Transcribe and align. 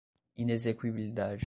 inexequibilidade 0.37 1.39